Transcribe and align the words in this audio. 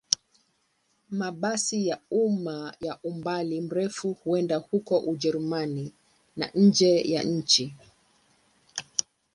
Mabasi 1.19 1.87
ya 1.87 1.97
umma 2.23 2.73
ya 2.79 2.99
umbali 3.03 3.61
mrefu 3.61 4.13
huenda 4.13 4.55
huko 4.57 4.97
Ujerumani 4.99 5.93
na 6.35 6.51
nje 6.55 7.01
ya 7.11 7.23
nchi. 7.23 7.75